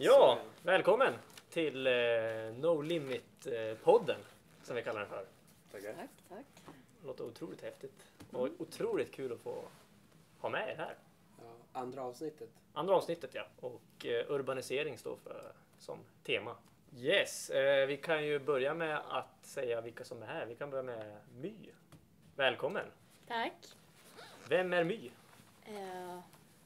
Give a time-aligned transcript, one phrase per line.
[0.00, 1.14] Ja, välkommen
[1.50, 1.92] till eh,
[2.56, 4.20] No Limit-podden
[4.62, 5.24] som vi kallar den för.
[5.72, 5.94] Tackar.
[5.94, 6.46] Tack, tack.
[7.00, 9.64] Det låter otroligt häftigt och otroligt kul att få
[10.38, 10.94] ha med er här.
[11.38, 12.48] Ja, andra avsnittet.
[12.72, 16.56] Andra avsnittet ja, och eh, urbanisering står för som tema.
[16.96, 20.46] Yes, eh, vi kan ju börja med att säga vilka som är här.
[20.46, 21.54] Vi kan börja med My.
[22.36, 22.86] Välkommen!
[23.28, 23.54] Tack.
[24.48, 25.10] Vem är My?
[25.64, 26.18] Eh,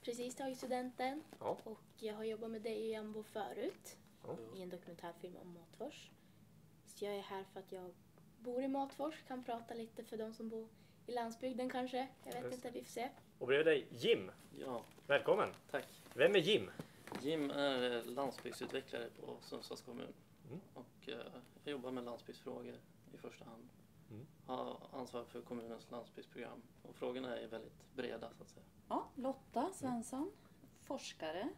[0.02, 1.58] precis tagit studenten Ja.
[1.64, 3.96] och jag har jobbat med dig i Jambo förut
[4.26, 4.36] Ja.
[4.56, 6.10] i en dokumentärfilm om Matfors.
[6.86, 7.94] Så jag är här för att jag
[8.38, 10.68] bor i Matfors, kan prata lite för de som bor
[11.06, 12.08] i landsbygden kanske.
[12.24, 13.08] Jag vet Just inte, vi får se.
[13.38, 14.30] Och bredvid dig Jim.
[14.58, 15.48] Ja, Välkommen!
[15.70, 15.86] tack.
[16.14, 16.70] Vem är Jim?
[17.20, 20.12] Jim är eh, landsbygdsutvecklare på Sundsvalls kommun.
[20.48, 20.60] Mm.
[20.74, 21.14] Och eh,
[21.64, 22.74] jag jobbar med landsbygdsfrågor
[23.14, 23.68] i första hand.
[24.12, 24.26] Mm.
[24.46, 26.62] Har ansvar för kommunens landsbygdsprogram.
[26.82, 28.66] Och frågorna är väldigt breda så att säga.
[28.88, 30.32] Ja, Lotta Svensson,
[30.82, 31.48] forskare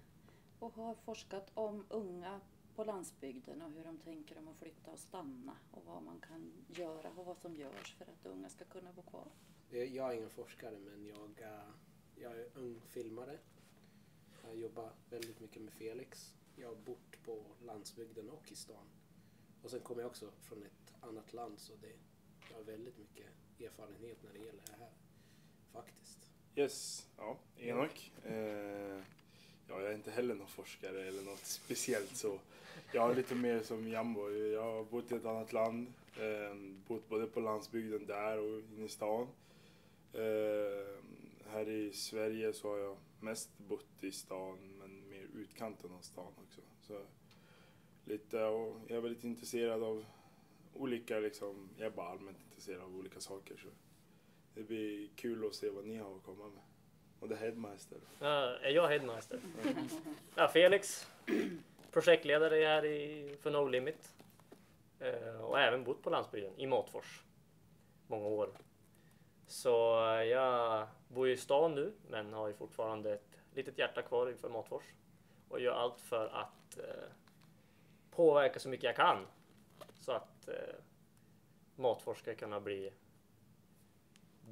[0.59, 2.41] och har forskat om unga
[2.75, 6.53] på landsbygden och hur de tänker om att flytta och stanna och vad man kan
[6.69, 9.29] göra och vad som görs för att unga ska kunna bo kvar.
[9.71, 11.71] Jag är ingen forskare men jag, eh,
[12.17, 13.39] jag är ung filmare.
[14.43, 16.35] Jag jobbar väldigt mycket med Felix.
[16.57, 18.87] Jag har bott på landsbygden och i stan.
[19.63, 21.93] Och sen kommer jag också från ett annat land så det,
[22.53, 23.27] har väldigt mycket
[23.61, 24.91] erfarenhet när det gäller det här.
[25.73, 26.19] Faktiskt.
[26.57, 28.13] Yes, ja, Enok.
[28.25, 28.35] Eh,
[29.69, 32.39] ja, jag är inte heller någon forskare eller något speciellt så.
[32.93, 34.31] Jag är lite mer som Jambo.
[34.31, 35.93] Jag har bott i ett annat land.
[36.17, 36.57] Eh,
[36.89, 39.29] bott både på landsbygden där och inne i stan.
[40.13, 40.95] Eh,
[41.51, 46.33] här i Sverige så har jag mest bott i stan men mer utkanten av stan
[46.47, 46.61] också.
[46.81, 47.01] Så
[48.05, 50.05] lite, och jag är väldigt intresserad av
[50.75, 53.57] olika liksom, jag är bara allmänt intresserad av olika saker.
[53.57, 53.69] Så
[54.55, 56.63] det blir kul att se vad ni har att komma med.
[57.21, 57.99] Och det är Headmaster.
[58.21, 58.29] Uh,
[58.67, 59.41] är jag headmaster?
[60.35, 61.11] Ja, Felix,
[61.91, 64.15] projektledare här i, för No Limit.
[64.99, 67.23] Eh, och även bott på landsbygden i Matfors.
[68.07, 68.51] Många år.
[69.47, 74.31] Så eh, jag bor i stan nu men har ju fortfarande ett litet hjärta kvar
[74.31, 74.85] inför Matfors.
[75.49, 77.09] Och gör allt för att eh,
[78.11, 79.27] påverka så mycket jag kan.
[79.95, 80.75] Så att eh,
[81.77, 82.91] Matfors ska kunna bli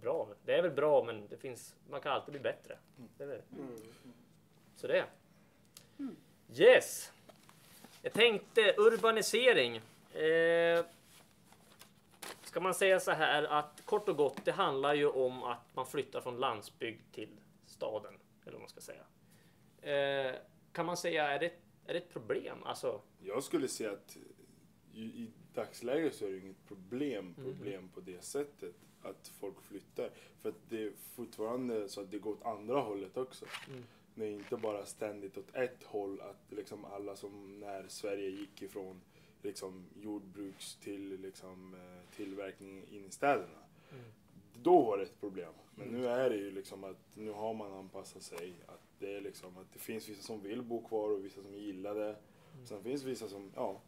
[0.00, 0.28] bra.
[0.44, 2.78] Det är väl bra men det finns, man kan alltid bli bättre.
[3.16, 3.42] Det är väl.
[4.76, 5.04] Så det.
[6.54, 7.12] Yes!
[8.02, 9.76] Jag tänkte urbanisering.
[10.14, 10.84] Eh,
[12.42, 15.86] ska man säga så här att kort och gott, det handlar ju om att man
[15.86, 18.18] flyttar från landsbygd till staden.
[18.42, 19.04] Eller vad man ska säga.
[19.82, 20.34] Eh,
[20.72, 21.52] kan man säga, är det,
[21.86, 22.62] är det ett problem?
[22.64, 24.16] Alltså, Jag skulle säga att
[24.94, 30.10] i, i dagsläget så är det inget problem, problem på det sättet att folk flyttar.
[30.38, 33.44] För att det är fortfarande så att det går åt andra hållet också.
[33.68, 33.84] Mm.
[34.14, 38.62] Det är inte bara ständigt åt ett håll att liksom alla som när Sverige gick
[38.62, 39.00] ifrån
[39.42, 43.62] liksom jordbruks till liksom eh, tillverkning in i städerna.
[43.92, 44.04] Mm.
[44.62, 45.52] Då var det ett problem.
[45.74, 48.52] Men nu är det ju liksom att nu har man anpassat sig.
[48.66, 51.54] Att det är liksom att det finns vissa som vill bo kvar och vissa som
[51.54, 52.16] gillar det.
[52.64, 53.80] Sen finns vissa som ja,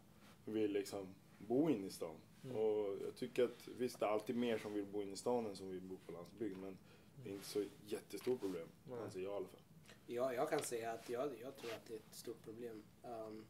[0.45, 1.07] vill liksom
[1.47, 2.15] bo inne i stan.
[2.43, 2.57] Mm.
[2.57, 5.45] Och jag tycker att visst det är alltid mer som vill bo inne i stan
[5.45, 6.59] än som vill bo på landsbygden.
[6.59, 6.77] Men
[7.23, 8.67] det är inte så jättestort problem.
[8.91, 9.61] Anser jag i alla fall.
[10.07, 12.83] Ja, jag kan säga att jag, jag tror att det är ett stort problem.
[13.03, 13.45] Um,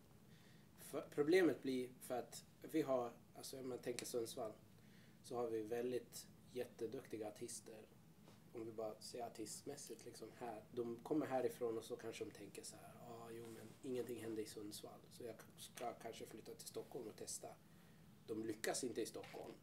[0.80, 4.52] för, problemet blir för att vi har, alltså om man tänker Sundsvall,
[5.24, 7.82] så har vi väldigt jätteduktiga artister.
[8.54, 10.64] Om vi bara ser artistmässigt liksom här.
[10.72, 14.22] De kommer härifrån och så kanske de tänker så här, ja ah, jo men ingenting
[14.22, 17.48] händer i Sundsvall så jag ska kanske flytta till Stockholm och testa.
[18.28, 19.54] De lyckas inte i Stockholm.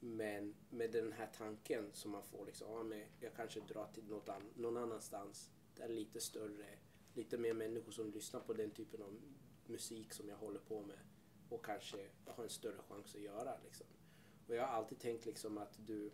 [0.00, 4.04] Men med den här tanken som man får liksom, ja, men jag kanske drar till
[4.04, 6.66] något an, någon annanstans där det är lite större,
[7.14, 9.20] lite mer människor som lyssnar på den typen av
[9.66, 10.98] musik som jag håller på med
[11.48, 13.86] och kanske har en större chans att göra liksom.
[14.46, 16.12] Och jag har alltid tänkt liksom att du,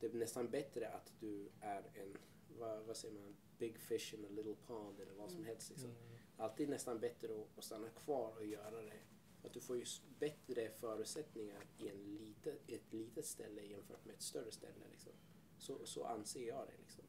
[0.00, 2.16] det är nästan bättre att du är en,
[2.58, 5.94] vad, vad säger man, big fish in a little pond eller vad som helst liksom.
[6.36, 9.00] Alltid nästan bättre att, att stanna kvar och göra det.
[9.48, 9.84] Att du får ju
[10.18, 14.84] bättre förutsättningar i en lite, ett litet ställe jämfört med ett större ställe.
[14.90, 15.12] Liksom.
[15.58, 16.82] Så, så anser jag det.
[16.82, 17.04] Liksom.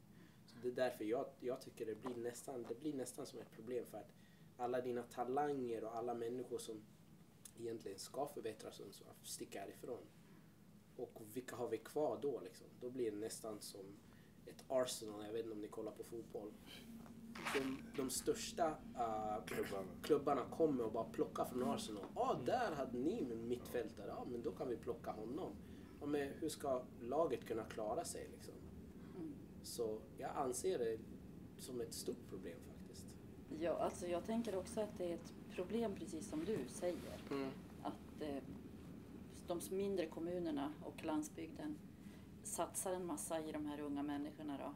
[0.46, 3.52] Så det är därför jag, jag tycker det blir, nästan, det blir nästan som ett
[3.52, 4.12] problem för att
[4.56, 6.82] alla dina talanger och alla människor som
[7.58, 10.02] egentligen ska förbättra Sundsvall sticker härifrån.
[10.96, 12.66] Och vilka har vi kvar då liksom?
[12.80, 13.86] Då blir det nästan som
[14.46, 16.52] ett Arsenal, jag vet inte om ni kollar på fotboll.
[17.54, 19.88] De, de största uh, Klubbarna.
[20.02, 22.04] klubbarna kommer och bara plockar från Arsenal.
[22.14, 24.06] Ja, ah, där hade ni en mittfältare.
[24.06, 25.52] Ja, men då kan vi plocka honom.
[26.00, 28.54] Ja, men hur ska laget kunna klara sig liksom?
[29.62, 30.98] Så jag anser det
[31.58, 33.06] som ett stort problem faktiskt.
[33.58, 37.22] Ja, alltså jag tänker också att det är ett problem precis som du säger.
[37.30, 37.50] Mm.
[37.82, 38.42] Att eh,
[39.46, 41.78] de mindre kommunerna och landsbygden
[42.42, 44.74] satsar en massa i de här unga människorna då.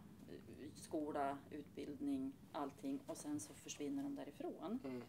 [0.74, 4.78] Skola, utbildning, allting och sen så försvinner de därifrån.
[4.84, 5.02] Mm.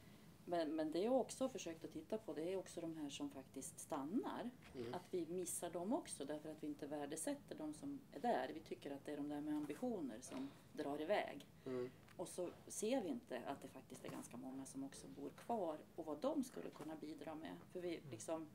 [0.46, 3.30] Men, men det jag också försökt att titta på det är också de här som
[3.30, 4.50] faktiskt stannar.
[4.76, 4.94] Mm.
[4.94, 8.52] Att vi missar dem också därför att vi inte värdesätter de som är där.
[8.54, 11.48] Vi tycker att det är de där med ambitioner som drar iväg.
[11.66, 11.90] Mm.
[12.18, 15.78] Och så ser vi inte att det faktiskt är ganska många som också bor kvar
[15.96, 17.56] och vad de skulle kunna bidra med.
[17.72, 18.48] För vi liksom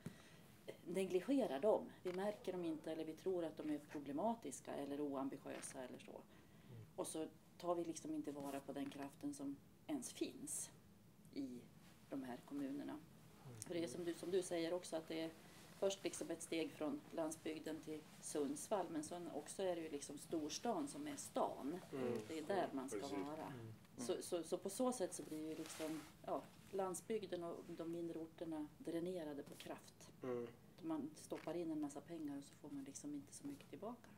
[0.85, 1.89] negligerar dem.
[2.03, 6.21] Vi märker dem inte eller vi tror att de är problematiska eller oambitiösa eller så.
[7.01, 7.27] Och så
[7.57, 9.55] tar vi liksom inte vara på den kraften som
[9.87, 10.69] ens finns
[11.33, 11.59] i
[12.09, 12.99] de här kommunerna.
[13.67, 15.31] För det är som du, som du säger också att det är
[15.79, 20.17] först liksom ett steg från landsbygden till Sundsvall men sen också är det ju liksom
[20.17, 21.79] storstan som är stan.
[21.91, 22.19] Mm.
[22.27, 23.17] Det är där man ska Precis.
[23.17, 23.53] vara.
[23.97, 28.19] Så, så, så på så sätt så blir ju liksom ja, landsbygden och de mindre
[28.19, 30.11] orterna dränerade på kraft.
[30.23, 30.47] Mm.
[30.81, 34.09] Man stoppar in en massa pengar och så får man liksom inte så mycket tillbaka.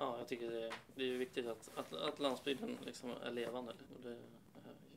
[0.00, 3.72] Ja, jag tycker det är, det är viktigt att, att, att landsbygden liksom är levande.
[4.02, 4.16] Det,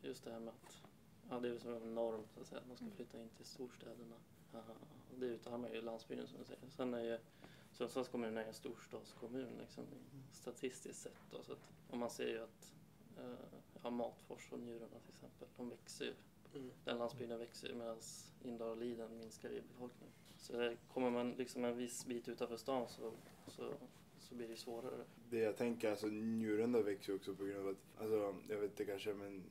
[0.07, 0.81] just det här med att
[1.29, 2.61] ja, det är som en norm så att säga.
[2.67, 4.15] Man ska flytta in till storstäderna.
[4.53, 4.59] Ja,
[5.15, 6.69] det utarmar ju landsbygden som du säger.
[6.69, 7.19] Sen är ju
[7.71, 9.83] Sundsvalls kommun är en storstadskommun liksom,
[10.31, 11.31] statistiskt sett.
[11.31, 11.59] Då, så att,
[11.89, 12.73] och man ser ju att
[13.17, 16.13] eh, ja, Matfors och Njurunda till exempel, de växer ju.
[16.55, 16.71] Mm.
[16.83, 17.97] Den landsbygden växer ju medan
[18.43, 20.09] Indal och Liden minskar i befolkning.
[20.37, 23.11] Så kommer man liksom en viss bit utanför stan så,
[23.47, 23.73] så,
[24.23, 25.03] så blir det svårare.
[25.29, 28.69] Det jag tänker, alltså Njurunda växer ju också på grund av att, alltså jag vet
[28.71, 29.43] inte kanske men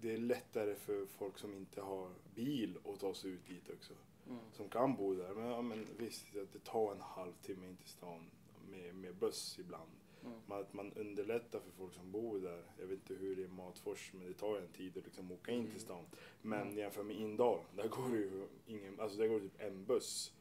[0.00, 3.92] det är lättare för folk som inte har bil att ta sig ut dit också.
[4.28, 4.40] Mm.
[4.52, 5.34] Som kan bo där.
[5.34, 8.30] Men, ja, men visst, att det tar en halvtimme in till stan
[8.70, 9.90] med, med buss ibland.
[10.24, 10.38] Mm.
[10.46, 12.62] Men att man underlättar för folk som bor där.
[12.78, 15.32] Jag vet inte hur det är i Matfors men det tar en tid att liksom
[15.32, 16.04] åka in till stan.
[16.42, 16.78] Men Mm.
[16.78, 20.32] jämfört med Indal, där går det ju ingen, alltså där går det typ en buss.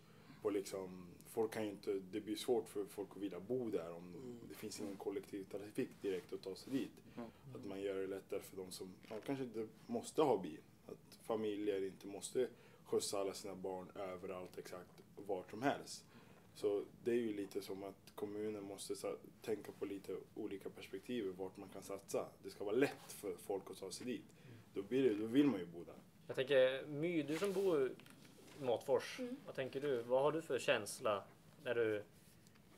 [0.41, 3.91] På liksom, folk kan ju inte, det blir svårt för folk att vilja bo där
[3.91, 4.39] om Mm.
[4.49, 6.91] det finns ingen kollektivtrafik direkt att ta sig dit.
[7.17, 7.29] Mm.
[7.55, 10.59] Att man gör det lättare för de som ja, kanske inte måste ha bil.
[10.87, 12.47] Att familjer inte måste
[12.85, 16.05] skjutsa alla sina barn överallt exakt vart som helst.
[16.55, 18.95] Så det är ju lite som att kommunen måste
[19.41, 22.25] tänka på lite olika perspektiv vart man kan satsa.
[22.43, 24.25] Det ska vara lätt för folk att ta sig dit.
[24.73, 25.95] Då, blir det, då vill man ju bo där.
[26.27, 27.91] Jag tänker, My, du som bor
[28.59, 29.37] Matfors, Mm.
[29.45, 30.01] vad tänker du?
[30.01, 31.23] Vad har du för känsla
[31.63, 32.03] när du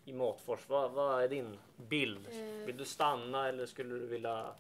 [0.06, 0.70] i Matfors?
[0.70, 2.28] Vad, vad är din bild?
[2.32, 2.66] Eh.
[2.66, 4.56] Vill du stanna eller skulle du vilja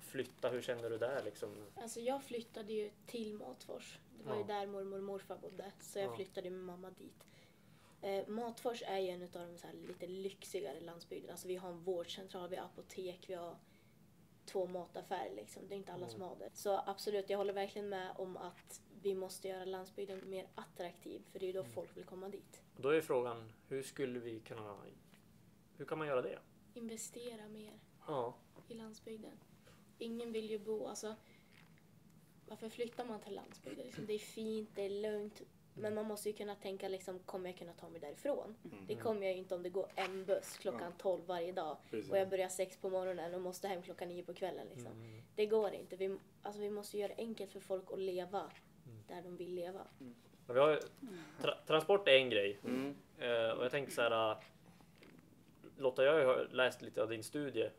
[0.00, 0.48] flytta?
[0.48, 1.54] Hur känner du där liksom?
[1.76, 3.98] Alltså jag flyttade ju till Matfors.
[4.18, 4.46] Det var ju Ja.
[4.46, 5.72] där mormor och morfar bodde.
[5.80, 6.16] Så jag Ja.
[6.16, 7.24] flyttade med mamma dit.
[8.02, 11.32] Eh, Matfors är ju en av de så här lite lyxigare landsbygderna.
[11.32, 13.56] Alltså vi har en vårdcentral, vi har apotek, vi har
[14.46, 15.68] två mataffärer liksom.
[15.68, 16.50] Det är inte alla som har det.
[16.54, 21.22] Så absolut, jag håller verkligen med om att vi måste göra landsbygden mer attraktiv.
[21.32, 22.62] För det är ju då folk vill komma dit.
[22.76, 24.76] Då är frågan, hur skulle vi kunna...
[25.76, 26.38] Hur kan man göra det?
[26.74, 28.34] Investera mer Ja,
[28.68, 29.38] i landsbygden.
[29.98, 31.14] Ingen vill ju bo, alltså
[32.48, 33.86] varför flyttar man till landsbygden?
[33.86, 35.42] Liksom, det är fint, det är lugnt.
[35.74, 38.54] Men man måste ju kunna tänka liksom, kommer jag kunna ta mig därifrån?
[38.86, 40.98] Det kommer jag ju inte om det går en buss klockan Ja.
[40.98, 41.76] 12 varje dag.
[41.90, 42.10] Precis.
[42.10, 44.66] Och jag börjar sex på morgonen och måste hem klockan nio på kvällen.
[44.68, 44.92] Liksom.
[44.92, 45.22] Mm.
[45.34, 45.96] Det går inte.
[45.96, 48.50] Vi, alltså, vi måste göra det enkelt för folk att leva
[49.08, 49.86] där de vill leva.
[50.46, 50.80] Men vi har, ju-
[51.40, 52.58] tra transport är en grej.
[52.64, 52.94] Mm.
[53.18, 54.30] Eh, och jag tänkte så här.
[54.30, 54.38] äh,
[55.76, 57.70] Lotta, jag har läst lite av din studie.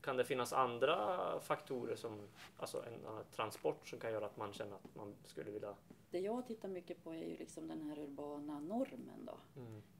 [0.00, 4.52] Kan det finnas andra faktorer som alltså en uh, transport som kan göra att man
[4.52, 5.74] känner att man skulle vilja...
[6.10, 9.38] Det jag tittar mycket på är ju liksom den här urbana normen då.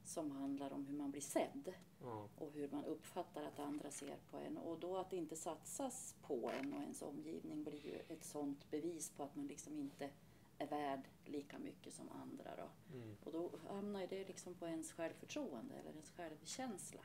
[0.05, 2.29] Som handlar om hur man blir sedd Ja.
[2.39, 4.59] och hur man uppfattar att andra ser på en.
[4.59, 8.71] Och då att det inte satsas på en och ens omgivning blir ju ett sånt
[8.71, 10.11] bevis på att man liksom inte
[10.59, 12.57] är värd lika mycket som andra.
[12.57, 12.97] Då.
[12.97, 13.17] Mm.
[13.25, 17.01] Och då hamnar ju det liksom på ens självförtroende eller ens självkänsla.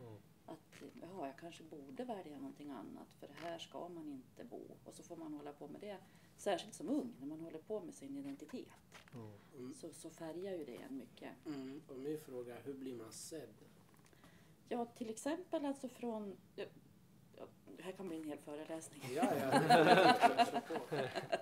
[0.00, 0.16] Mm.
[0.46, 4.62] Att ja, jag kanske borde välja någonting annat för här ska man inte bo.
[4.84, 5.96] Och så får man hålla på med det,
[6.36, 8.68] särskilt som ung, när man håller på med sin identitet.
[9.54, 9.74] Mm.
[9.74, 11.46] Så, så färgar ju det en mycket.
[11.46, 11.82] Mm.
[11.88, 13.54] Och min fråga, hur blir man sedd?
[14.68, 16.36] Ja, till exempel alltså från...
[17.76, 19.00] Det här kan bli en hel föreläsning.
[19.14, 20.14] Ja, ja.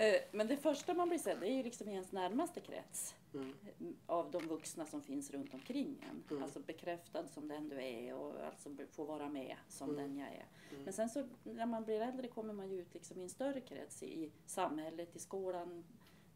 [0.00, 3.14] Eh, Men det första man blir sedd det är ju liksom i ens närmaste krets.
[3.34, 3.54] Mm.
[4.06, 6.22] Av de vuxna som finns runt omkring en.
[6.30, 6.42] Mm.
[6.42, 10.02] Alltså bekräftad som den du är och alltså få vara med som Mm.
[10.02, 10.46] den jag är.
[10.70, 10.82] Mm.
[10.84, 13.60] Men sen så när man blir äldre kommer man ju ut liksom i en större
[13.60, 15.84] krets i samhället, i skolan,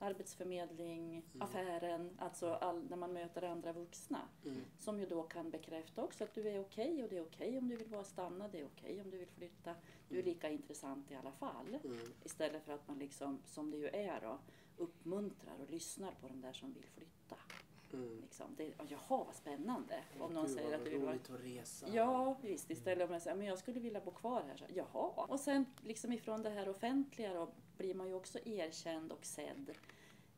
[0.02, 4.20] arbetsförmedling, affären, alltså all, när man möter andra vuxna.
[4.44, 4.60] Mm.
[4.78, 7.68] Som ju då kan bekräfta också att du är okej och det är okej om
[7.68, 9.74] du vill vara stanna, det är okej om du vill flytta.
[10.08, 11.78] Du är lika intressant i alla fall.
[11.84, 11.98] Mm.
[12.24, 14.38] Istället för att man liksom, som det ju är då,
[14.76, 17.36] uppmuntrar och lyssnar på de där som vill flytta.
[17.92, 18.20] Mm.
[18.20, 18.54] Liksom.
[18.56, 20.04] Det, ja, jaha, vad spännande.
[20.20, 21.86] Om någon Gud, säger vad att du vill vara att resa.
[21.92, 22.70] Ja, visst.
[22.70, 24.56] Istället om jag säger men jag skulle vilja bo kvar här.
[24.56, 25.26] Så, Jaha.
[25.28, 29.70] Och sen liksom ifrån det här offentliga då blir man ju också erkänd och sedd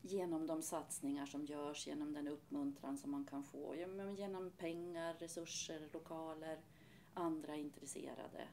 [0.01, 3.75] genom de satsningar som görs, genom den uppmuntran som man kan få,
[4.17, 6.59] genom pengar, resurser, lokaler,
[7.13, 8.47] andra intresserade.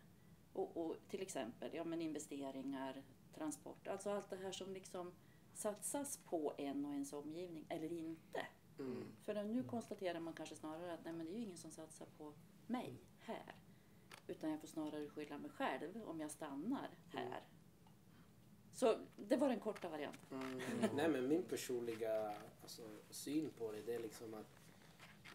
[0.53, 3.03] Och, och till exempel ja, men investeringar,
[3.35, 5.13] transport, alltså allt det här som liksom
[5.55, 8.47] satsas på en och ens omgivning eller inte.
[8.85, 9.05] Mm.
[9.21, 12.07] För nu konstaterar man kanske snarare att nej, men det är ju ingen som satsar
[12.19, 12.33] på
[12.67, 13.55] mig här.
[14.27, 17.43] Utan jag får snarare skylla mig själv om jag stannar här.
[18.73, 20.43] Så det var den korta varianten.
[20.43, 20.61] Mm.
[20.95, 24.61] Nej men min personliga alltså, syn på det, det är liksom att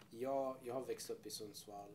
[0.10, 1.92] jag, jag har växt upp i Sundsvall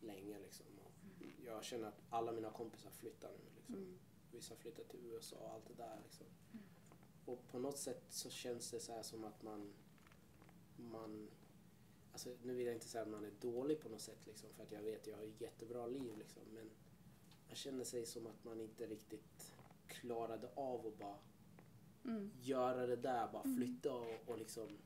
[0.00, 0.66] länge liksom.
[0.84, 3.44] Och jag känner att alla mina kompisar flyttar nu.
[3.56, 3.74] Liksom.
[3.74, 3.98] Mm.
[4.30, 6.00] Vissa flyttar till USA och allt det där.
[6.02, 6.26] Liksom.
[7.24, 9.74] Och på något sätt så känns det så här som att man,
[10.78, 11.30] man
[12.12, 14.62] alltså, nu vill jag inte säga att man är dålig på något sätt liksom, för
[14.62, 16.70] att jag vet att jag har ett jättebra liv liksom, men
[17.46, 19.52] man känner sig som att man inte riktigt
[19.86, 21.18] klarade av att bara
[22.04, 22.30] Mm.
[22.40, 24.78] göra det där, bara flytta och, och liksom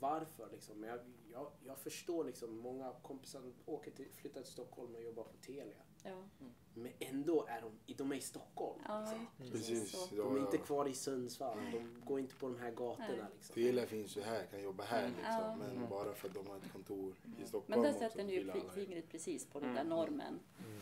[0.00, 0.80] varför liksom.
[0.80, 1.00] Men jag,
[1.32, 5.82] jag, jag förstår liksom många kompisar åker till, flyttar till Stockholm och jobbar på Telia.
[6.08, 6.46] Ja.
[6.74, 8.80] Men ändå är de, de är i Stockholm.
[8.88, 9.12] Ja,
[9.52, 10.08] Precis.
[10.10, 11.58] De är inte kvar i Sundsvall.
[11.72, 13.54] De går inte på de här gatorna liksom.
[13.54, 15.22] Telia finns ju här, kan jobba här liksom.
[15.24, 15.56] Ja.
[15.56, 18.52] Men bara för att de har ett kontor i Stockholm Men där sätter ni ju
[18.74, 20.38] fingret precis på den där normen.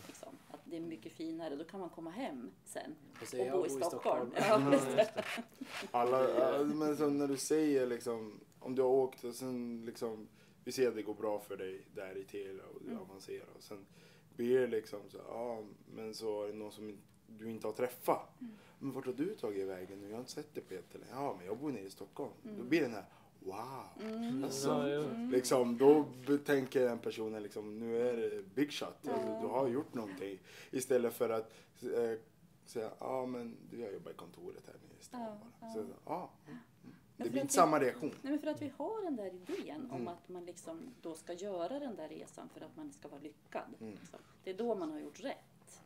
[0.07, 0.29] Liksom.
[0.47, 3.49] Att det är mycket finare, då kan man komma hem sen Och och bo i
[3.51, 4.31] bor i Stockholm.
[4.31, 4.75] Stockholm.
[5.91, 10.27] Alla, men som när du säger liksom, om du har åkt och sen liksom,
[10.63, 13.01] vi ser att det går bra för dig där i Telia och du Mm.
[13.01, 13.85] avancerar och sen
[14.37, 15.63] blir det liksom så, ja
[15.95, 18.41] men så är det någon som du inte har träffat.
[18.41, 18.53] Mm.
[18.79, 20.07] Men vart har du tagit vägen nu?
[20.07, 21.11] Jag har inte sett dig jättelänge.
[21.13, 22.31] Ja men jag bor nere i Stockholm.
[22.43, 22.57] Mm.
[22.57, 23.05] Då blir den här,
[23.39, 24.43] wow.
[24.43, 25.03] Alltså, Ja, ja.
[25.31, 26.05] Liksom, då
[26.37, 28.87] tänker den personen liksom, nu är det big shot.
[28.89, 29.39] Alltså, Ja.
[29.41, 30.39] du har gjort någonting.
[30.71, 31.53] Istället för att
[31.83, 32.19] eh,
[32.65, 35.69] säga, ja men du jag jobbar i kontoret här nere i stan bara.
[35.73, 36.29] Så, ja.
[37.17, 38.09] Det blir inte samma reaktion.
[38.21, 40.07] Nej, men för att vi har den där idén om Mm.
[40.07, 43.73] att man liksom då ska göra den där resan för att man ska vara lyckad.
[43.79, 43.91] Mm.
[43.93, 44.19] Liksom.
[44.43, 45.81] Det är då man har gjort rätt.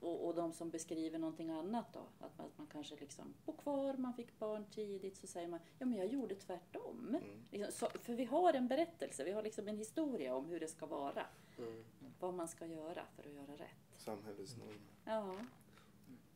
[0.00, 3.52] Och, och de som beskriver någonting annat då, att man, att man kanske liksom bor
[3.52, 7.08] kvar, man fick barn tidigt, så säger man ja men jag gjorde tvärtom.
[7.08, 7.22] Mm.
[7.50, 10.68] Liksom, så, för vi har en berättelse, vi har liksom en historia om hur det
[10.68, 11.26] ska vara.
[11.58, 11.84] Mm.
[12.20, 13.96] Vad man ska göra för att göra rätt.
[13.96, 14.78] Samhällets normer.
[15.04, 15.36] Ja.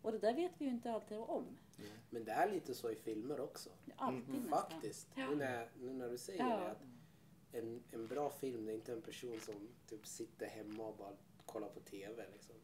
[0.02, 1.44] Och det där vet vi ju inte alltid om.
[2.10, 3.70] Men det är lite så i filmer också.
[3.96, 4.48] Alltid Mm.
[4.48, 5.08] Faktiskt.
[5.14, 5.28] Ja.
[5.30, 6.56] Nu, när, nu när du säger Ja.
[6.56, 6.70] det.
[6.70, 6.82] Att
[7.52, 11.12] en, en bra film det är inte en person som typ sitter hemma och bara
[11.46, 12.24] kollar på TV.
[12.32, 12.54] Liksom.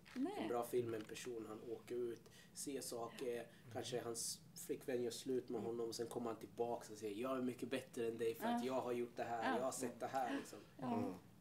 [0.43, 2.23] En bra film är en person, han åker ut,
[2.55, 6.99] ser saker, kanske hans flickvän gör slut med honom och sen kommer han tillbaka och
[6.99, 8.75] säger jag är mycket bättre än dig för att Ja.
[8.75, 9.57] jag har gjort det här, Ja.
[9.59, 10.37] jag har sett det här.
[10.37, 10.59] Liksom.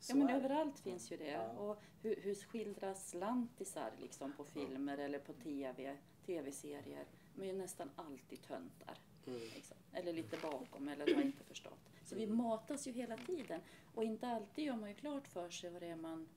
[0.10, 0.16] Ja.
[0.16, 0.28] Mm.
[0.28, 0.46] Så Ja men det.
[0.46, 1.32] överallt finns ju det.
[1.32, 1.50] Ja.
[1.52, 7.06] Och hur, hur skildras lantisar liksom på filmer eller på TV, tv-serier?
[7.36, 8.98] De är ju nästan alltid töntar.
[9.28, 9.40] Mm.
[9.40, 9.78] Liksom.
[9.94, 11.90] Eller lite bakom eller har inte förstått.
[12.04, 13.62] Så vi matas ju hela tiden.
[13.96, 16.28] Och inte alltid gör man ju klart för sig vad det är man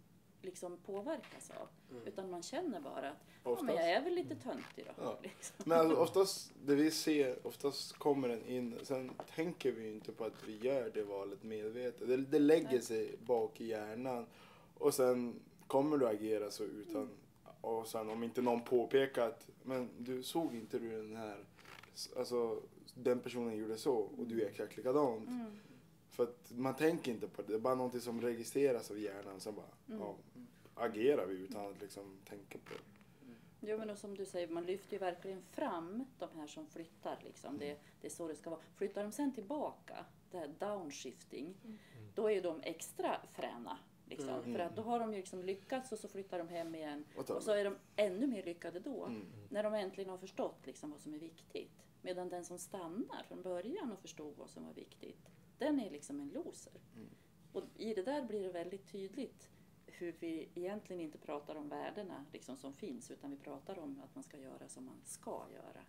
[0.43, 1.69] liksom påverkas av.
[1.91, 2.07] Mm.
[2.07, 4.93] Utan man känner bara att ja, men jag är väl lite töntig då.
[5.03, 5.19] Ja.
[5.23, 5.57] Liksom.
[5.65, 8.79] Men alltså, oftast, det vi ser, oftast kommer den in.
[8.83, 12.09] Sen tänker vi ju inte på att vi gör det valet medvetet.
[12.09, 12.83] Det, det lägger Nej.
[12.83, 14.27] sig bak i hjärnan.
[14.79, 17.11] Och sen kommer du agera så utan...
[17.61, 21.45] Och sen om inte någon påpekar att men du såg inte du den här...
[22.17, 22.63] Alltså
[22.95, 25.29] den personen gjorde så och du är exakt likadant.
[25.29, 25.59] Mm.
[26.19, 27.49] För att man tänker inte på det.
[27.49, 29.41] Det är bara någonting som registreras av hjärnan.
[29.41, 30.01] Sen bara Mm.
[30.01, 30.17] ja,
[30.75, 32.81] agerar vi utan att liksom tänka på det.
[33.61, 37.19] Jo men och som du säger, man lyfter ju verkligen fram de här som flyttar.
[37.25, 37.59] Liksom.
[37.59, 38.61] Det, det är så det ska vara.
[38.77, 41.55] Flyttar de sen tillbaka, det här downshifting,
[42.15, 43.79] då är de extra fräna.
[44.07, 44.29] Liksom.
[44.29, 44.53] Mm.
[44.53, 47.05] För att då har de ju liksom lyckats och så flyttar de hem igen.
[47.17, 49.05] Och Och så är de ännu mer lyckade då.
[49.07, 49.27] Mm.
[49.51, 51.85] När de äntligen har förstått liksom vad som är viktigt.
[52.03, 56.21] Medan den som stannar från början och förstod vad som var viktigt, den är liksom
[56.21, 56.81] en loser.
[56.97, 57.09] Mm.
[57.53, 59.49] Och i det där blir det väldigt tydligt
[59.87, 64.15] hur vi egentligen inte pratar om värdena liksom som finns, utan vi pratar om att
[64.15, 65.85] man ska göra som man ska göra.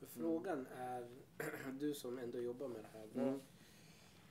[0.00, 1.08] Men Frågan är,
[1.78, 3.28] du som ändå jobbar med det här.
[3.28, 3.40] Mm.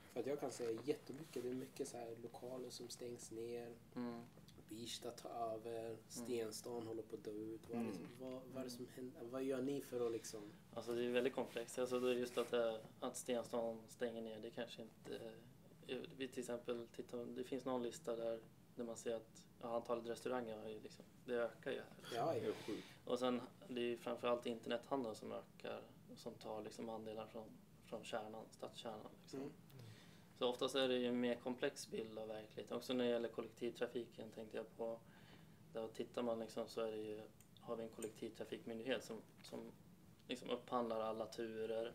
[0.01, 1.43] För att jag kan säga jättemycket.
[1.43, 3.75] Det är mycket så här lokaler som stängs ner.
[4.69, 4.79] Mm.
[4.79, 7.61] Birsta tar över, Stenstan håller på att dö ut.
[7.69, 9.21] Vad, som- vad, vad är det som händer?
[9.25, 10.51] Vad gör ni för att liksom...
[10.73, 11.79] Alltså det är väldigt komplext.
[11.79, 15.15] Alltså det är just att, det, att Stenstan stänger ner, det kanske inte...
[15.87, 18.39] eh, Vi till exempel tittar, det finns någon lista där,
[18.75, 22.15] där man ser att ja, antalet restauranger har ju liksom, det ökar ju här.
[22.15, 22.51] Ja, ja.
[23.05, 25.81] Och sen det är ju framförallt internethandeln som ökar,
[26.15, 27.47] som tar liksom andelar från,
[27.85, 29.11] från kärnan, stadskärnan.
[29.21, 29.39] Liksom.
[29.39, 29.51] Mm.
[30.37, 32.77] Så oftast är det ju en mer komplex bild av verkligheten.
[32.77, 34.99] Också när det gäller kollektivtrafiken tänkte jag på.
[35.73, 37.21] Där tittar man liksom så är det ju,
[37.59, 39.71] har vi en kollektivtrafikmyndighet som, som
[40.27, 41.93] liksom upphandlar alla turer.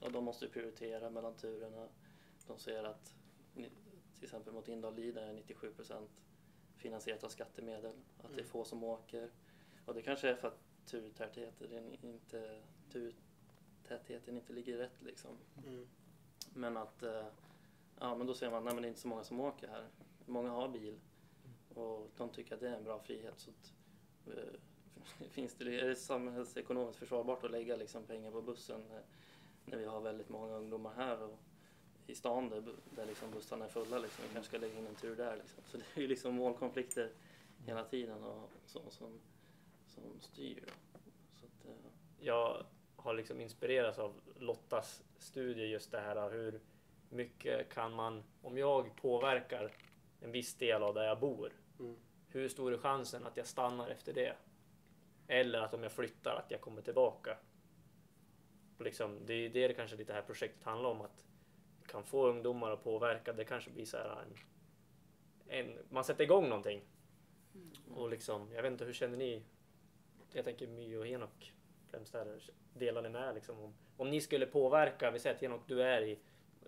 [0.00, 1.88] Och de måste prioritera mellan turerna.
[2.46, 3.14] De ser att
[4.14, 6.06] till exempel mot Indal-Lida är 97%
[6.76, 7.92] finansierat av skattemedel.
[8.18, 8.46] Att det är Mm.
[8.46, 9.30] få som åker.
[9.84, 15.36] Och det kanske är för att turtätheten inte, turtätheten inte ligger rätt liksom.
[15.66, 15.88] Mm.
[16.52, 17.26] Men att, eh,
[18.00, 19.88] ja men då ser man, nej men det är inte så många som åker här.
[20.26, 21.00] Många har bil
[21.74, 23.34] och de tycker att det är en bra frihet.
[23.38, 23.72] Så att,
[24.26, 29.02] eh, finns det, är det samhällsekonomiskt försvarbart att lägga liksom pengar på bussen när,
[29.64, 31.38] när vi har väldigt många ungdomar här och
[32.06, 34.24] i stan där, där liksom bussarna är fulla liksom.
[34.28, 35.62] Vi kanske ska lägga in en tur där liksom.
[35.66, 37.12] Så det är ju liksom målkonflikter
[37.66, 39.20] hela tiden och så, som,
[39.86, 40.64] som styr.
[41.40, 41.90] Så att, eh,
[42.98, 46.60] har liksom inspirerats av Lottas studie just det här hur
[47.08, 49.72] mycket kan man, om jag påverkar
[50.20, 51.96] en viss del av där jag bor, Mm.
[52.28, 54.36] hur stor är chansen att jag stannar efter det?
[55.26, 57.38] Eller att om jag flyttar att jag kommer tillbaka.
[58.78, 61.24] Och liksom, det är det kanske lite här projektet handlar om, att
[61.86, 63.32] kan få ungdomar att påverka.
[63.32, 64.34] Det kanske blir så här en,
[65.48, 66.82] en man sätter igång någonting.
[67.94, 69.42] Och liksom, jag vet inte, hur känner ni?
[70.32, 71.52] Jag tänker My och Henok
[71.90, 72.40] främst där.
[72.78, 76.02] Delar ni med liksom om, om ni skulle påverka, vi säger att Henok du är
[76.02, 76.18] i,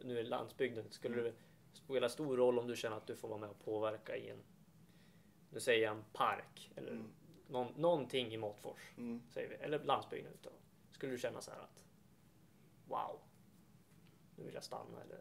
[0.02, 1.32] nu är landsbygden, skulle det
[1.72, 4.38] spela stor roll om du känner att du får vara med och påverka i en,
[5.50, 7.04] nu säger jag en park eller Mm.
[7.48, 9.22] någon, någonting i Måtfors, Mm.
[9.30, 10.52] säger vi, eller landsbygden utav.
[10.90, 11.84] Skulle du känna så här att
[12.88, 13.20] wow,
[14.36, 15.20] nu vill jag stanna eller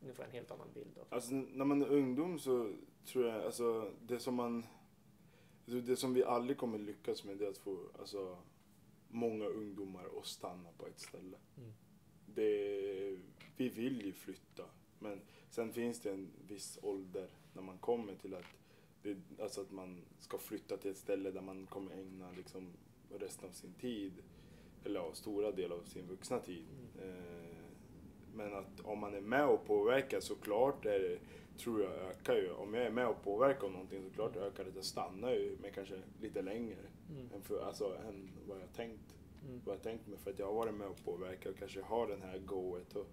[0.00, 2.72] nu får jag en helt annan bild av Alltså när man är ungdom så
[3.06, 4.66] tror jag, alltså det som man...
[5.66, 8.38] Det som vi aldrig kommer lyckas med det är att få alltså,
[9.14, 11.36] många ungdomar att stanna på ett ställe.
[11.56, 11.72] Mm.
[12.26, 13.18] Det,
[13.56, 14.64] vi vill ju flytta,
[14.98, 18.44] men sen finns det en viss ålder när man kommer till att,
[19.02, 22.72] det, alltså att man ska flytta till ett ställe där man kommer ägna liksom
[23.18, 24.12] resten av sin tid,
[24.84, 26.64] eller ja, stora delar av sin vuxna tid.
[27.02, 27.64] Eh,
[28.34, 31.18] men att om man är med och påverkar så klart är det,
[31.58, 32.50] tror jag ökar ju.
[32.52, 34.70] Om jag är med och påverkar någonting så klart ökar det.
[34.74, 36.76] Jag stannar ju men kanske lite längre
[37.10, 37.30] Mm.
[37.34, 39.14] än, för, alltså, än vad jag tänkt.
[39.44, 39.60] Mm.
[39.64, 42.06] Vad jag tänkt mig för att jag har varit med och påverkat och kanske har
[42.06, 43.06] den här goet och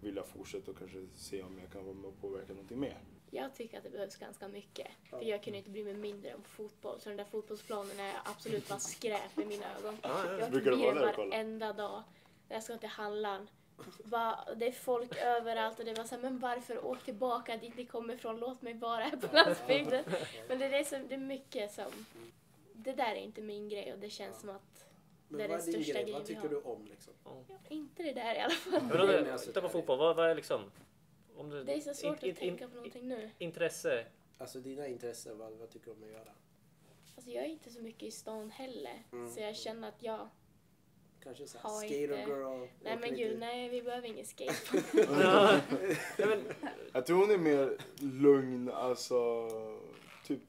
[0.00, 2.98] vill jag fortsätta och kanske se om jag kan vara med och påverka någonting mer.
[3.30, 4.86] Jag tycker att det behövs ganska mycket.
[5.10, 5.18] Ja.
[5.18, 7.00] För jag kunde inte bry mig mindre om fotboll.
[7.00, 9.96] Så den där fotbollsplanen är absolut bara skräp i mina ögon.
[10.02, 10.38] Ja, ja.
[10.38, 11.28] Jag Brukar åker bil där och kolla?
[11.30, 12.02] varenda dag.
[12.48, 13.48] Jag ska till Halland.
[14.04, 17.76] Va, det är folk överallt och det var så här, men varför åk tillbaka dit
[17.76, 18.38] ni kommer ifrån?
[18.40, 20.04] Låt mig vara här på landsbygden.
[20.48, 21.90] Men det är, det som, det är mycket som...
[22.72, 24.86] Det där är inte min grej och det känns som att...
[25.28, 26.02] Men Det är vad den största grej?
[26.02, 26.48] grejen Vad vi tycker har.
[26.48, 27.12] du om liksom?
[27.24, 28.72] Ja, inte det där i alla fall.
[28.82, 30.60] Men Nej, men då, alltså, titta på det- fotboll, vad, vad är liksom
[31.36, 33.30] om du, Det är så svårt in- att in- tänka på någonting nu.
[33.38, 34.06] intresse?
[34.38, 36.32] Alltså dina intressen, vad, vad tycker du om att göra?
[37.16, 39.02] Alltså jag är inte så mycket i stan heller.
[39.12, 39.30] Mm.
[39.30, 40.28] Så jag känner att jag...
[41.26, 42.66] Kanske så här, skater inte- girl?
[42.82, 44.54] Nej men lite- gud, nej vi behöver ingen skate.
[45.20, 45.60] ja,
[46.18, 46.42] ja, men,
[46.92, 49.48] Jag tror hon är mer lugn, alltså
[50.26, 50.40] typ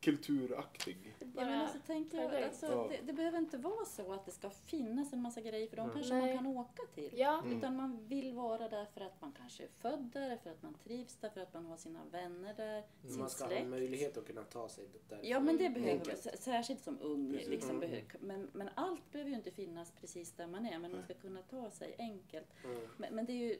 [0.00, 1.14] kulturaktig.
[1.36, 2.86] Ja, men alltså, tänker jag, alltså, Ja.
[2.90, 5.82] det, det behöver inte vara så att det ska finnas en massa grejer för de
[5.82, 5.94] Mm.
[5.94, 6.34] kanske Nej.
[6.34, 7.10] man kan åka till.
[7.16, 7.58] Ja, Mm.
[7.58, 10.74] Utan man vill vara där för att man kanske är född där, för att man
[10.74, 13.20] trivs där, för att man har sina vänner där, sin Mm.
[13.20, 13.62] Man ska ha släkt.
[13.64, 15.20] en möjlighet att kunna ta sig där.
[15.22, 17.32] Ja men det behöver s- särskilt som ung.
[17.32, 17.48] Precis.
[17.48, 18.04] Liksom, Mm.
[18.20, 21.42] men, men allt behöver ju inte finnas precis där man är, men man ska kunna
[21.42, 22.48] ta sig enkelt.
[22.64, 22.80] Mm.
[22.96, 23.58] Men, men det är ju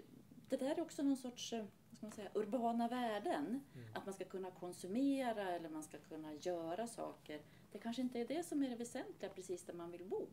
[0.49, 1.59] det där är också någon sorts eh,
[1.91, 3.61] vad ska man säga, urbana värden.
[3.95, 7.41] Att man ska kunna konsumera eller man ska kunna göra saker.
[7.73, 10.27] Det kanske inte är det som är det väsentliga precis där man vill bo.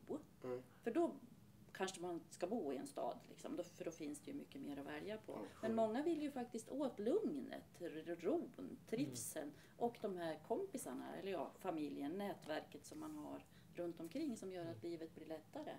[0.43, 0.61] Mm.
[0.81, 1.11] För då
[1.73, 4.61] kanske man ska bo i en stad, liksom, då, för då finns det ju mycket
[4.61, 5.31] mer att välja på.
[5.31, 7.63] Ja, Men många vill ju faktiskt åt lugnet,
[8.19, 13.43] ron, trivseln och de här kompisarna, eller ja, familjen, nätverket som man har
[13.73, 15.75] runt omkring som gör att livet blir lättare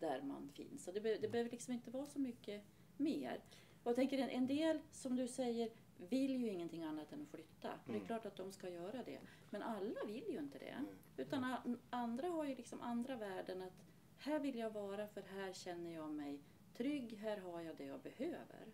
[0.00, 0.84] där man finns.
[0.84, 2.62] Så det, be- det behöver liksom inte vara så mycket
[2.96, 3.40] mer.
[3.82, 7.28] Och jag tänker en, en del, som du säger, vill ju ingenting annat än att
[7.28, 7.72] flytta.
[7.72, 8.06] Och Det är Mm.
[8.06, 9.20] klart att de ska göra det.
[9.50, 10.68] Men alla vill ju inte det.
[10.68, 10.86] Mm.
[11.16, 11.56] Utan
[11.90, 13.72] andra har ju liksom andra värden att
[14.18, 16.40] här vill jag vara för här känner jag mig
[16.76, 18.66] trygg, här har jag det jag behöver.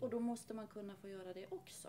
[0.00, 1.88] Och då måste man kunna få göra det också.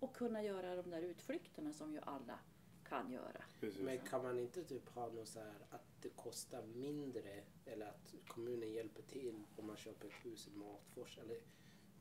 [0.00, 2.38] och kunna göra de där utflykterna som ju alla
[2.84, 3.44] kan göra.
[3.60, 3.80] Precis.
[3.82, 8.14] Men kan man inte typ ha något så här att det kostar mindre eller att
[8.26, 11.36] kommunen hjälper till om man köper ett hus i Matfors eller,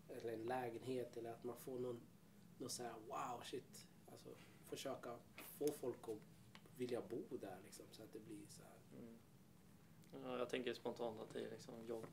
[0.10, 2.02] eller en lägenhet eller att man får någon,
[2.58, 3.88] någon så här wow shit.
[4.12, 4.30] Alltså
[4.65, 5.17] försöka
[5.58, 6.17] få folk att
[6.78, 9.02] vilja bo där liksom så att det blir så här.
[9.02, 9.17] Mm.
[10.24, 12.08] Ja, jag tänker spontant att det är liksom jobb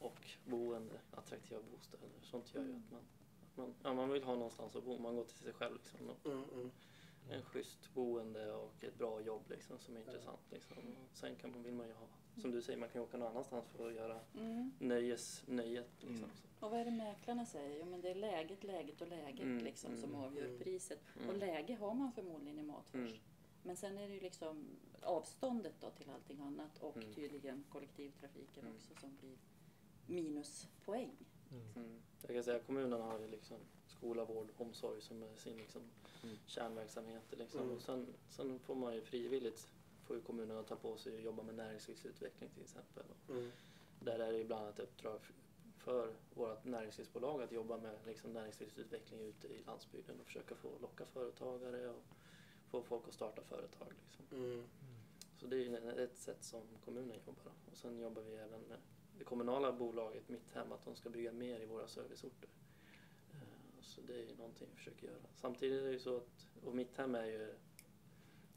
[0.00, 2.08] och boende, attraktiva bostäder.
[2.22, 3.00] Sånt gör ju att man,
[3.42, 4.98] att man, ja, man vill ha någonstans att bo.
[4.98, 5.78] Man går till sig själv.
[5.84, 6.08] Liksom.
[6.10, 6.70] Och Mm, mm.
[7.30, 10.40] En schysst boende och ett bra jobb liksom, som är intressant.
[10.50, 10.76] Liksom.
[10.78, 12.06] Och sen kan man, vill man ju ha,
[12.40, 14.72] som du säger, man kan ju åka någon annanstans för att göra Mm.
[14.78, 15.90] nöjes, nöjet.
[16.00, 16.16] Liksom.
[16.24, 16.30] Mm.
[16.60, 17.78] Och vad är det mäklarna säger?
[17.78, 20.58] Jo men det är läget, läget och läget Mm, liksom som mm, avgör mm.
[20.58, 21.00] priset.
[21.16, 21.28] Mm.
[21.30, 22.94] Och läge har man förmodligen i Matfors.
[22.94, 23.18] Mm.
[23.62, 24.66] Men sen är det ju liksom
[25.02, 27.14] avståndet då till allting annat och Mm.
[27.14, 28.76] tydligen kollektivtrafiken Mm.
[28.76, 29.36] också som blir
[30.06, 31.16] minuspoäng.
[31.76, 32.00] Mm.
[32.26, 35.82] Jag kan säga kommunen har ju liksom skola, vård, omsorg som är sin liksom
[36.24, 36.36] Mm.
[36.46, 37.36] kärnverksamheter.
[37.36, 37.60] Liksom.
[37.60, 37.76] Mm.
[37.76, 39.68] Och sen, sen får man ju frivilligt,
[40.04, 43.04] får ju kommunerna ta på sig att jobba med näringslivsutveckling till exempel.
[43.28, 43.50] Mm.
[44.00, 45.20] där är det ju bland annat uppdrag
[45.88, 51.06] för vårt näringslivsbolag att jobba med liksom näringslivsutveckling ute i landsbygden och försöka få locka
[51.06, 52.02] företagare och
[52.70, 53.88] få folk att starta företag.
[54.02, 54.38] Liksom.
[54.38, 54.64] Mm.
[55.36, 57.52] Så det är ju ett sätt som kommunen jobbar.
[57.70, 58.78] Och sen jobbar vi även med
[59.18, 62.48] det kommunala bolaget Mitt Hem att de ska bygga mer i våra serviceorter.
[63.32, 65.28] Eh, Så det är ju någonting vi försöker göra.
[65.34, 67.54] Samtidigt är det ju så att, och Mitt Hem är ju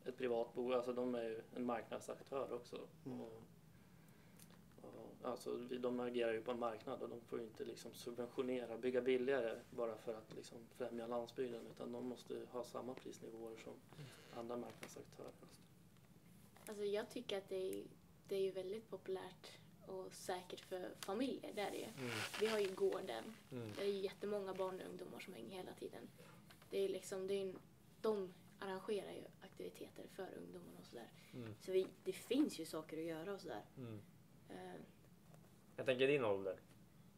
[0.06, 2.88] ett privat bolag, alltså de är ju en marknadsaktör också.
[3.06, 3.22] Mm.
[3.22, 3.44] Och,
[5.24, 9.02] alltså de agerar ju på en marknad och de får ju inte liksom subventionera, bygga
[9.02, 13.74] billigare bara för att liksom främja landsbygden utan de måste ha samma prisnivåer som
[14.36, 15.32] andra marknadsaktörer.
[16.68, 17.84] Alltså jag tycker att det är,
[18.28, 19.52] det är ju väldigt populärt
[19.88, 21.52] och säkert för familjer.
[21.56, 21.84] Det är det ju.
[21.84, 22.12] Mm.
[22.40, 23.24] Vi har ju gården.
[23.52, 23.72] Mm.
[23.76, 26.10] Det är ju jättemånga barn och ungdomar som hänger hela tiden.
[26.70, 27.60] Det är liksom, det är en,
[28.02, 31.10] de arrangerar ju aktiviteter för ungdomarna och sådär.
[31.34, 31.56] Mm.
[31.62, 33.66] Så vi, det finns ju saker att göra och sådär.
[33.78, 34.02] Mm.
[34.52, 34.82] Eh,
[35.76, 36.60] Jag tänker din ålder.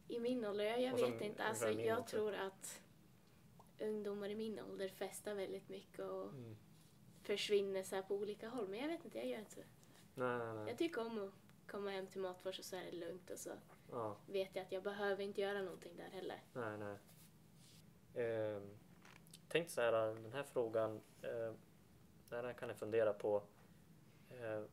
[0.08, 1.44] I min ålder, jag, jag vet inte.
[1.44, 2.16] Alltså, jag också.
[2.16, 2.82] tror att
[3.80, 6.56] ungdomar i min ålder festar väldigt mycket och Mm.
[7.22, 8.68] försvinner så på olika håll.
[8.68, 9.60] Men jag vet inte, jag gör inte så.
[10.14, 10.68] Nej, nej, nej.
[10.68, 11.32] Jag tycker om att
[11.70, 13.50] komma hem till Matfors och så är det lugnt och så
[13.90, 16.42] Ja, vet jag att jag behöver inte göra någonting där heller.
[16.52, 16.96] nej, nej.
[18.24, 18.62] Eh,
[19.48, 21.00] tänk så här, den här frågan.
[21.22, 21.52] Eh,
[22.28, 23.42] den här kan ni fundera på.
[24.30, 24.64] Eh,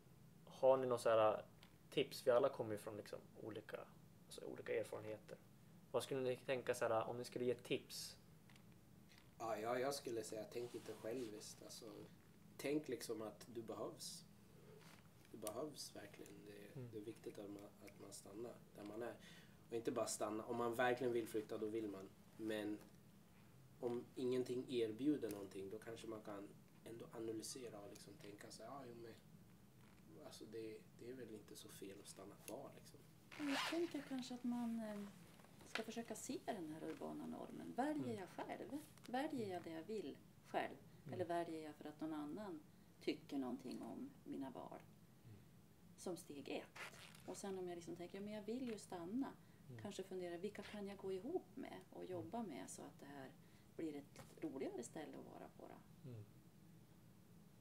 [0.45, 1.45] har ni några så här
[1.91, 2.27] tips?
[2.27, 3.79] Vi alla kommer ju från liksom olika,
[4.25, 5.37] alltså olika erfarenheter.
[5.91, 8.17] Vad skulle ni tänka så här, om ni skulle ge tips?
[9.39, 11.63] Ja, jag, jag skulle säga tänk inte själviskt.
[11.63, 11.85] Alltså,
[12.57, 14.25] tänk liksom att du behövs.
[15.31, 16.45] Du behövs verkligen.
[16.45, 16.89] Det, Mm.
[16.91, 19.15] det är viktigt att man, att man stannar där man är.
[19.69, 20.45] Och inte bara stanna.
[20.45, 22.09] Om man verkligen vill flytta, då vill man.
[22.37, 22.77] Men
[23.79, 26.47] om ingenting erbjuder någonting, då kanske man kan
[26.85, 29.13] ändå analysera och liksom tänka sig, ja, jo, men,
[30.31, 32.99] alltså det, det är väl inte så fel att stanna kvar liksom.
[33.49, 35.01] Jag tänker kanske att man eh,
[35.67, 37.73] ska försöka se den här urbana normen.
[37.75, 38.19] Väljer Mm.
[38.19, 38.77] jag själv?
[39.07, 40.17] Väljer jag det jag vill
[40.47, 40.75] själv?
[41.03, 41.13] Mm.
[41.13, 42.59] Eller väljer jag för att någon annan
[43.01, 44.79] tycker någonting om mina val?
[45.97, 46.77] Som steg ett.
[47.25, 49.33] Och sen om jag liksom tänker, ja men jag vill ju stanna.
[49.69, 49.81] Mm.
[49.81, 53.31] Kanske fundera, vilka kan jag gå ihop med och jobba med så att det här
[53.75, 55.67] blir ett roligare ställe att vara på.
[55.67, 56.09] Då?
[56.09, 56.23] Mm.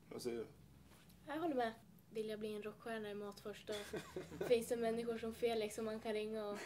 [0.09, 0.47] Vad säger du?
[1.27, 1.75] Jag håller med.
[2.14, 3.75] Vill jag bli en rockstjärna i Matfors då
[4.49, 6.59] finns det människor som Felix som man kan ringa och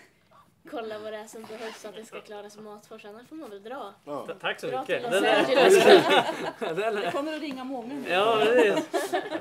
[0.70, 3.04] kolla vad det är som behövs för att det ska klara sig i Matfors.
[3.04, 3.94] Annars får man väl dra.
[4.04, 4.26] Ja.
[4.26, 5.04] Ta- Tack så Dra mycket.
[5.04, 5.84] är- Angeles.
[6.58, 8.04] den Det är- kommer att ringa många nu.
[8.10, 8.44] Ja.
[8.44, 8.78] Ja,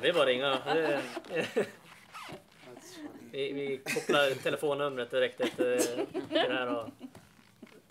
[0.01, 0.49] det är bara att ringa.
[0.65, 1.01] Det-
[1.43, 1.65] funny.
[3.31, 5.65] Vi, vi kopplar telefonnumret direkt efter
[6.29, 6.67] det här.
[6.79, 6.89] Och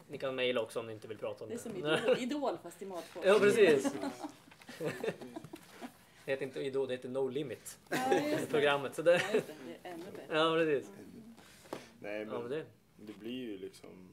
[0.09, 1.63] ni kan mejla också om ni inte vill prata om Det är det.
[1.63, 3.25] som Idol, idol fast i Matfors.
[3.27, 3.93] Ja, precis.
[6.25, 7.79] Det heter inte Idol, det heter No Limit.
[7.91, 8.39] Ja.
[8.51, 8.95] Programmet.
[8.95, 9.43] Så det, Ja, det.
[9.83, 10.27] Det är ännu bättre.
[10.39, 10.91] ja, precis.
[12.01, 14.09] Nej, Ja, men men det, det blir ju liksom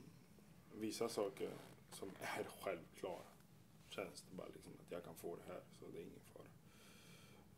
[0.76, 1.50] vissa saker
[1.93, 3.22] som är självklara.
[3.89, 6.45] Känns det bara liksom att jag kan få det här så det är ingen fara.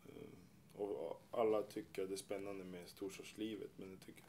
[0.05, 4.23] Eh, Och alla tycker det är spännande med storstadslivet men jag tycker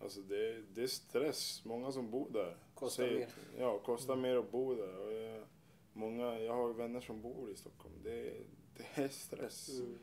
[0.00, 1.64] Alltså det, det är stress.
[1.64, 2.56] Många som bor där.
[2.74, 3.28] Kostar säger- mer.
[3.58, 4.96] Ja, kostar mer att bo där.
[4.98, 5.44] Och jag,
[5.92, 7.94] många, jag har vänner som bor i Stockholm.
[8.02, 8.32] Det,
[8.76, 9.68] det är stress.
[9.68, 9.98] Mm.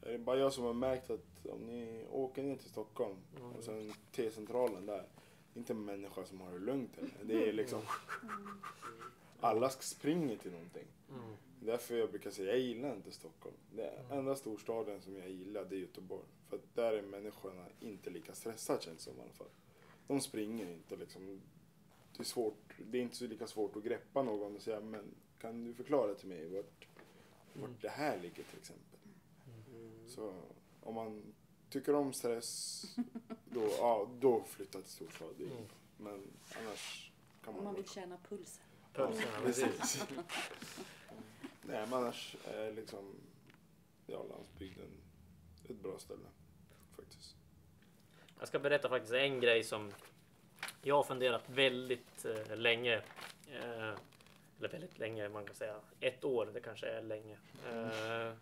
[0.00, 3.52] Det är bara jag som har märkt att om ni åker ner till Stockholm Ja.
[3.58, 5.06] och sen T-centralen där.
[5.54, 7.24] Inte en människa som har det lugnt heller.
[7.24, 7.82] Det är liksom
[9.40, 10.86] alla springer till någonting.
[11.10, 11.34] mm.
[11.60, 13.56] Därför jag brukar säga jag gillar inte Stockholm.
[13.74, 16.26] Det är enda storstaden som jag gillar det är Göteborg.
[16.48, 19.46] För att där är människorna inte lika stressade känns det som i alla fall.
[20.06, 21.40] De springer inte liksom.
[22.16, 22.74] det är svårt.
[22.78, 26.14] Det är inte så lika svårt att greppa någon och säga men kan du förklara
[26.14, 26.87] till mig vart,
[27.52, 28.98] vart det här ligger till exempel.
[29.46, 30.08] Mm.
[30.08, 30.34] Så
[30.80, 31.34] om man
[31.70, 32.84] tycker om stress,
[33.44, 35.34] då, ja, då flytta till storstad.
[35.40, 35.64] Mm.
[35.96, 37.12] Men annars
[37.44, 37.64] kan Om man...
[37.64, 38.64] man vill känna pulsen.
[38.92, 40.04] Pulsen, ja, precis.
[41.62, 43.14] Nej, men annars är liksom,
[44.06, 44.90] ja, landsbygden
[45.68, 46.26] ett bra ställe
[46.96, 47.36] faktiskt.
[48.38, 49.92] Jag ska berätta faktiskt en grej som
[50.82, 53.02] jag har funderat väldigt eh, länge.
[53.46, 53.94] Eh,
[54.58, 57.38] eller väldigt länge, man kan säga ett år, det kanske är länge.
[57.72, 58.32] Eh,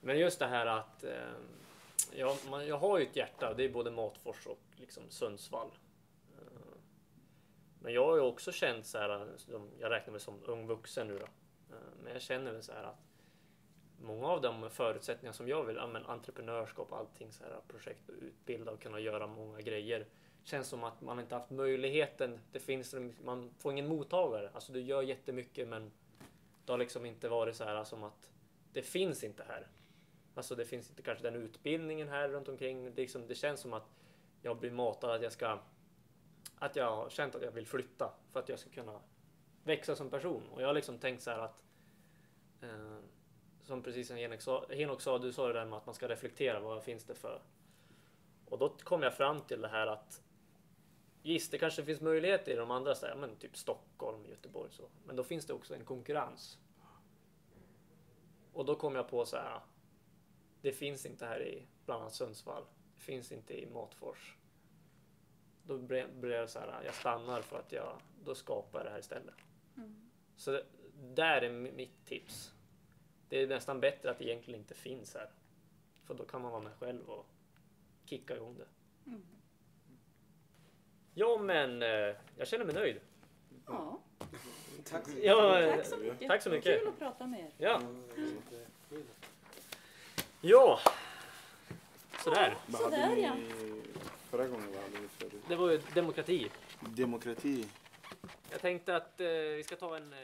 [0.00, 1.32] men just det här att eh,
[2.12, 5.70] jag, man, jag har ju ett hjärta, det är både Matfors och liksom Sundsvall.
[6.38, 6.78] Eh,
[7.78, 9.28] men jag har ju också känt så här,
[9.80, 11.26] jag räknar mig som ung vuxen nu då.
[11.74, 13.04] Eh, men jag känner väl så här att
[14.00, 18.08] många av de förutsättningar som jag vill, ja, men entreprenörskap och allting, så här, projekt
[18.08, 20.06] och utbilda och kunna göra många grejer.
[20.44, 22.40] Känns som att man inte haft möjligheten.
[22.52, 24.50] Det finns, man får ingen mottagare.
[24.54, 25.92] Alltså du gör jättemycket men
[26.64, 28.30] det har liksom inte varit så här som att
[28.72, 29.66] det finns inte här.
[30.34, 32.84] Alltså det finns inte kanske den utbildningen här runt omkring.
[32.84, 33.90] Det, liksom, det känns som att
[34.42, 35.58] jag blir matad att jag ska
[36.58, 39.00] att jag har känt att jag vill flytta för att jag ska kunna
[39.64, 40.42] växa som person.
[40.50, 41.64] Och jag har liksom tänkt så här att
[42.60, 42.98] eh,
[43.62, 46.08] som precis som Henok sa, Henok sa, du sa det där med att man ska
[46.08, 47.42] reflektera, vad finns det för...
[48.48, 50.22] Och då kom jag fram till det här att
[51.24, 54.88] Visst, det kanske finns möjligheter i de andra städerna, men typ Stockholm, Göteborg så.
[55.06, 56.58] Men då finns det också en konkurrens.
[58.52, 59.60] Och då kom jag på så här.
[60.62, 62.64] Det finns inte här i bland annat Sundsvall.
[62.94, 64.36] Det finns inte i Matfors.
[65.62, 68.98] Då blev jag så här, jag stannar för att jag, då skapar jag det här
[68.98, 69.34] istället.
[70.36, 70.66] Så det,
[71.14, 72.54] där är mi- mitt tips.
[73.28, 75.30] Det är nästan bättre att det egentligen inte finns här.
[76.04, 77.26] För då kan man vara med själv och
[78.04, 78.68] kicka igång det.
[81.14, 81.88] Ja, men eh,
[82.36, 83.00] jag känner mig nöjd.
[83.66, 83.98] Ja,
[84.90, 86.28] Tack så Ja, eh, tack så mycket.
[86.28, 86.78] tack så mycket.
[86.80, 87.50] Kul att prata med er.
[87.58, 87.80] Ja,
[88.16, 89.04] jättekul.
[90.40, 90.78] ja.
[92.24, 92.56] Sådär.
[92.66, 93.32] Vad Sådär, ja.
[94.30, 94.66] förra gången?
[94.74, 95.36] Vad hade?
[95.48, 96.50] Det var ju demokrati.
[96.80, 97.68] Demokrati.
[98.50, 100.18] Jag tänkte att eh, vi ska ta en eh,